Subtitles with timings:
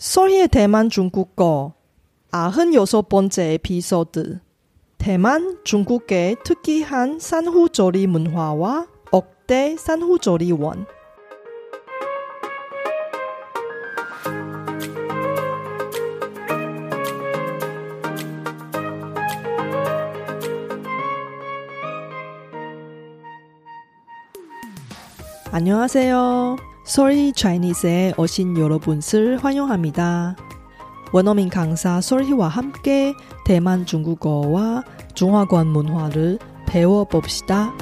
[0.00, 1.74] 소리의 대만 중국어
[2.30, 4.40] 아흔 여섯 번째 에피소드
[4.96, 10.86] 대만 중국의 특이한 산후조리 문화와 억대 산후조리원
[25.52, 26.69] 안녕하세요.
[26.84, 30.36] 소리 차이니스에 오신 여러분을 환영합니다.
[31.12, 37.72] 원어민 강사 소리와 함께 대만 중국어와 중화권 문화를 배워봅시다.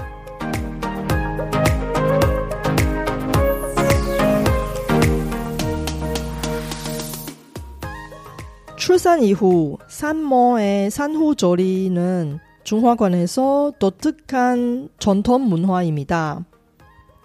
[8.76, 16.44] 출산 이후 산모의 산후조리는 중화권에서 독특한 전통 문화입니다.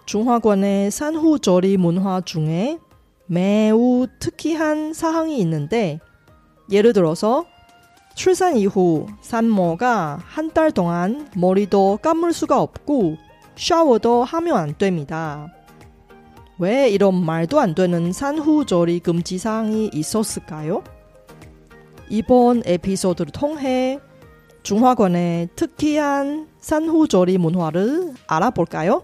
[0.06, 2.78] 중화권의 산후조리 문화 중에
[3.26, 6.00] 매우 특이한 사항이 있는데
[6.72, 7.46] 예를 들어서
[8.16, 13.18] 출산 이후 산모가 한 달 동안 머리도 감을 수가 없고
[13.56, 15.52] 샤워도 하면 안 됩니다.
[16.60, 20.84] 왜 이런 말도 안 되는 산후조리 금지 사항이 있었을까요?
[22.10, 24.00] 이번 에피소드를 통해
[24.62, 29.04] 중화권의 특이한 산후조리 문화를 알아볼까요?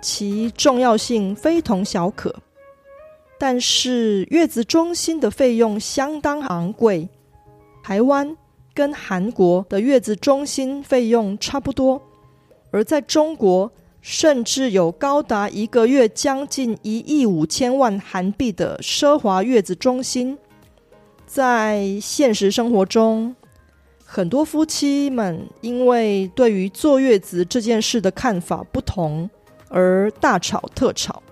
[0.00, 2.34] 其重要性非同小可。
[3.38, 7.08] 但是月子中心的费用相当昂贵，
[7.82, 8.36] 台湾
[8.74, 12.02] 跟韩国的月子中心费用差不多，
[12.70, 13.72] 而在中国
[14.02, 20.36] 甚至有高达一个月将近一亿五千万韩币的奢华月子中心。
[21.26, 23.34] 在现实生活中，
[24.04, 29.30] 很多夫妻们因为对于坐月子这件事的看法不同
[29.70, 31.22] 而大吵特吵。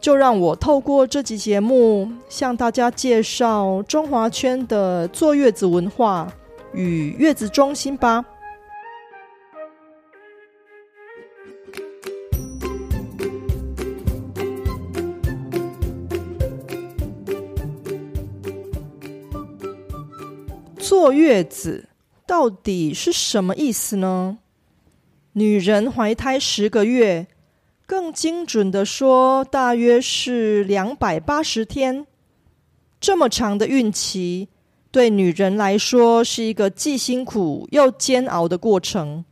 [0.00, 6.32] 就让我透过这集节目向大家介绍中华圈的坐月子文化
[6.72, 8.24] 与月子中心吧。
[20.78, 21.88] 坐月子
[22.26, 24.38] 到底是什么意思呢？
[25.34, 27.28] 女人怀胎十个月。
[27.92, 32.06] 更精准的说，大约是两百八十天。
[32.98, 34.48] 这么长的孕期，
[34.90, 39.26] 对女人来说是一个既辛苦又煎熬的过程。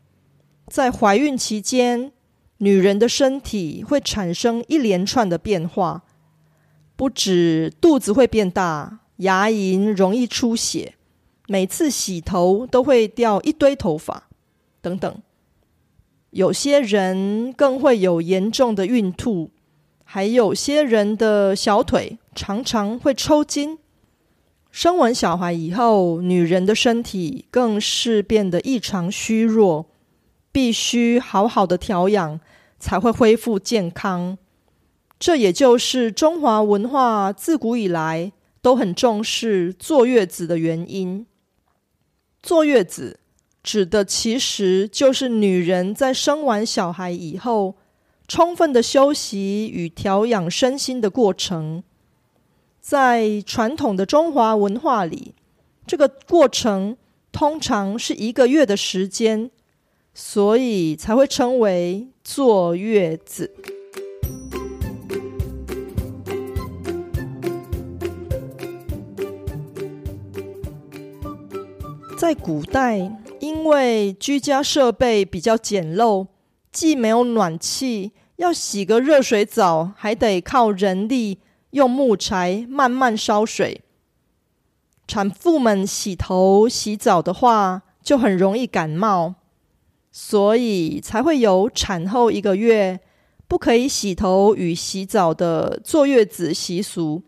[0.66, 2.12] 在怀孕期间，
[2.58, 6.02] 女人的身体会产生一连串的变化，
[6.96, 10.96] 不止肚子会变大，牙龈容易出血，
[11.46, 14.28] 每次洗头都会掉一堆头发，
[14.82, 15.22] 等等。
[16.30, 19.50] 有些人更会有严重的孕吐，
[20.04, 23.78] 还有些人的小腿常常会抽筋。
[24.70, 29.86] 生完小孩以后，女人的身体更是变得异常虚弱，
[30.52, 32.38] 必须好好的调养
[32.78, 34.38] 才会恢复健康。
[35.18, 41.26] 这也就是中华文化自古以来都很重视坐月子的原因。
[42.40, 43.19] 坐月子。
[43.62, 47.76] 指的其实就是女人在生完小孩以后，
[48.26, 51.82] 充分的休息与调养身心的过程。
[52.80, 55.34] 在传统的中华文化里，
[55.86, 56.96] 这个过程
[57.30, 59.50] 通常是一个月的时间，
[60.14, 63.54] 所以才会称为坐月子。
[72.16, 73.10] 在古代。
[73.40, 76.28] 因为居家设备比较简陋，
[76.70, 81.38] 既没有暖气，要洗个热水澡还得靠人力
[81.70, 83.80] 用木柴慢慢烧水。
[85.06, 89.34] 产妇们洗头洗澡的话，就很容易感冒，
[90.12, 93.00] 所以才会有产后一个月
[93.48, 97.22] 不可以洗头与洗澡的坐月子习俗。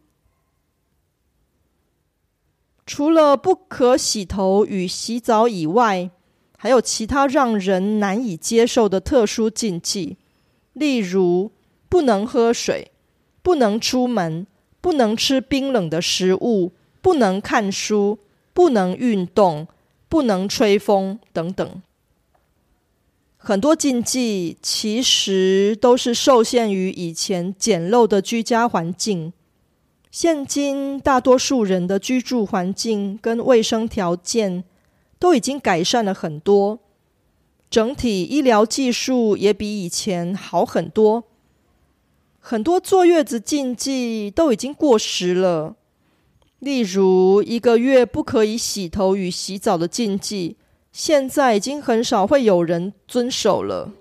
[2.84, 6.10] 除了不可洗头与洗澡以外，
[6.58, 10.16] 还有其他让人难以接受的特殊禁忌，
[10.72, 11.52] 例如
[11.88, 12.90] 不能喝水、
[13.42, 14.46] 不能出门、
[14.80, 18.18] 不能吃冰冷的食物，不能看书，
[18.52, 19.68] 不能运动，
[20.08, 21.82] 不能吹风等等。
[23.36, 29.32] 很多禁忌其实都是受限于以前简陋的居家环境。
[30.12, 34.62] 现今大多数人的居住环境跟卫生条件
[35.18, 36.80] 都已经改善了很多，
[37.70, 41.24] 整体医疗技术也比以前好很多。
[42.38, 45.76] 很多坐月子禁忌都已经过时了，
[46.58, 50.58] 例如一个月不可以洗头与洗澡的禁忌。
[50.92, 53.94] 现在已经很少会有人遵守了。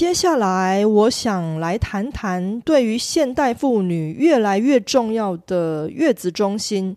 [0.00, 6.96] 接下来，我想来谈谈对于现代妇女越来越重要的月子中心。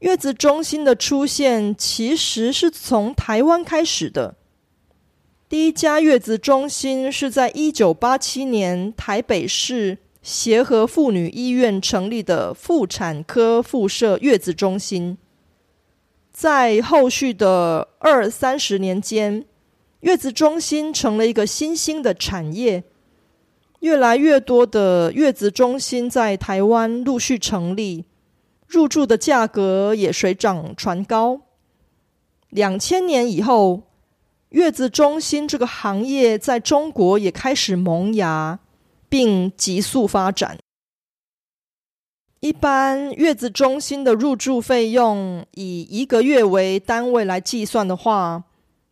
[0.00, 4.34] 月子中心的出现，其实是从台湾开始的。
[5.48, 15.16] 第一家月子中心是在一九八七年台北市协和妇女医院成立的妇产科附设月子中心。
[16.32, 19.44] 在后续的二三十年间，
[20.00, 22.84] 月子中心成了一个新兴的产业，
[23.80, 28.04] 越来越多的月子中心在台湾陆续成立，
[28.66, 31.40] 入住的价格也水涨船高。
[32.50, 33.82] 两千年以后。
[34.50, 38.58] 月子中心这个行业在中国也开始萌芽，
[39.06, 40.56] 并急速发展。
[42.40, 48.44] 一般月子中心的入住费用以一个月为单位来计算的话，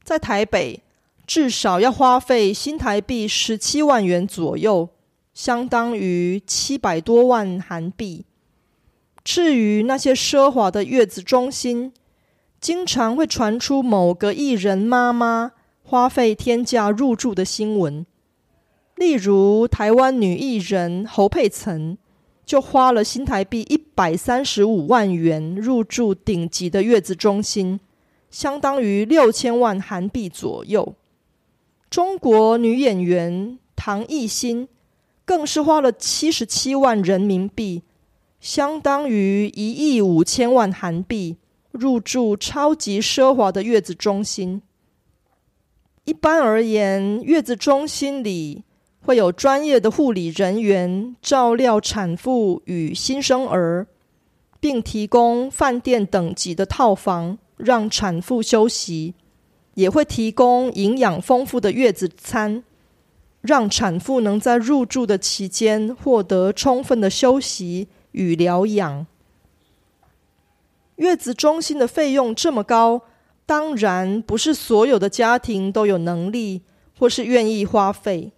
[0.04, 0.82] 在台北
[1.26, 4.88] 至少要花费新台币十七万元左右，
[5.34, 8.24] 相当于七百多万韩币。
[9.24, 11.92] 至于那些奢华的月子中心，
[12.60, 15.50] 经常会传出某个艺人妈妈
[15.82, 18.06] 花费天价入住的新闻，
[18.94, 21.98] 例如台湾女艺人侯佩岑
[22.44, 27.80] 就花了新台币一百三十五万元入住顶级的月子中心，
[28.30, 30.94] 相当于六千万韩币左右。
[31.88, 34.68] 中国女演员唐艺昕
[35.24, 37.82] 更是花了七十七万人民币，
[38.40, 41.36] 相当于一亿五千万韩币。
[41.78, 44.62] 入住超级奢华的月子中心。
[46.04, 48.64] 一般而言，月子中心里
[49.02, 53.86] 会有专业的护理人员照料产妇与新生儿，
[54.58, 59.12] 并提供饭店等级的套房让产妇休息，
[59.76, 62.64] 也会提供营养丰富的月子餐，
[63.42, 69.06] 让产妇能在入住的期间获得充分的休息与疗养。
[70.96, 73.02] 月子中心的费用这么高，
[73.44, 76.62] 当然不是所有的家庭都有能力
[76.98, 78.32] 或是愿意花费。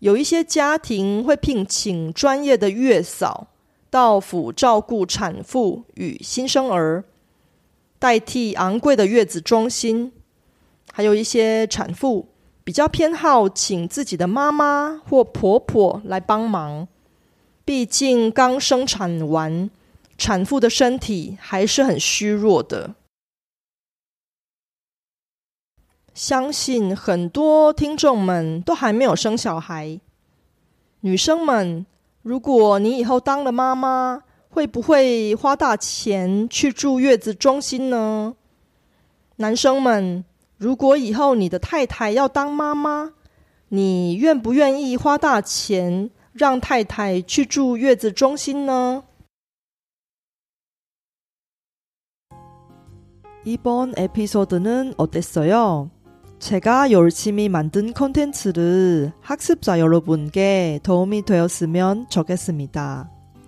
[0.00, 3.46] 有一些家庭会聘请专业的月嫂
[3.88, 7.04] 到府照顾产妇与新生儿，
[8.00, 10.12] 代替昂贵的月子中心。
[10.92, 12.26] 还有一些产妇
[12.64, 16.88] 比较偏好请自己的妈妈或婆婆来帮忙，
[17.64, 19.70] 毕竟刚生产完。
[20.18, 22.94] 产妇的身体还是很虚弱的，
[26.12, 29.98] 相信很多听众们都还没有生小孩。
[31.00, 31.86] 女生们，
[32.20, 38.35] 如果你以后当了妈妈，会不会花大钱去住月子中心呢？
[39.37, 40.23] 男生们，
[40.57, 43.11] 如果以后你的太太要当妈妈，
[43.69, 49.03] 你愿不愿意花大钱让太太去住月子中心呢？
[53.43, 55.91] 이번 에피소드는 어땠어요?
[56.39, 63.11] 제가 열심히 만든 컨텐츠를 학습자 여러분께 도움이 되었으면 좋겠습니다.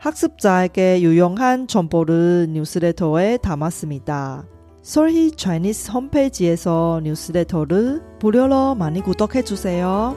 [0.00, 4.46] 학습자에게 유용한 정보를 뉴스레터에 담았습니다.
[4.80, 10.16] 솔희 차이니스 홈페이지에서 뉴스레터를 무료로 많이 구독해 주세요.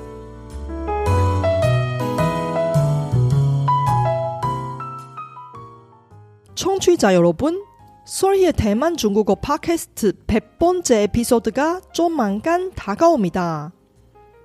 [6.56, 7.62] 청취자 여러분,
[8.06, 13.74] 솔희의 대만 중국어 팟캐스트 100번째 에피소드가 조만간 다가옵니다.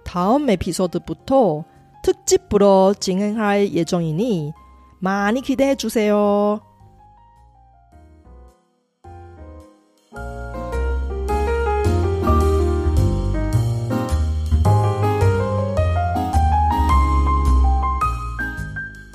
[0.04, 1.64] 다음 에피소드부터
[2.02, 4.52] 특집으로 진행할 예정이니
[5.00, 6.60] 많이 기대해 주세요.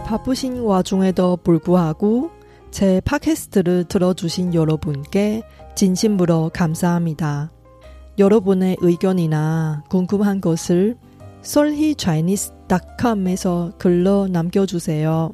[0.05, 2.29] 바쁘신 와중에도 불구하고
[2.69, 5.41] 제 팟캐스트를 들어주신 여러분께
[5.75, 7.51] 진심으로 감사합니다.
[8.19, 10.97] 여러분의 의견이나 궁금한 것을
[11.43, 15.33] solhichinese.com에서 글로 남겨주세요.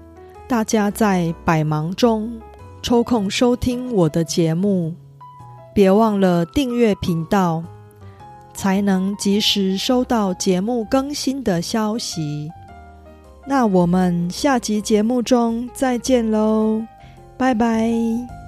[0.51, 2.29] 大家在百忙中
[2.81, 4.93] 抽空收听我的节目。
[5.73, 7.63] 别忘了订阅频道，
[8.53, 12.51] 才能及时收到节目更新的消息。
[13.47, 16.81] 那我们下集节目中再见喽，
[17.37, 18.40] 拜拜。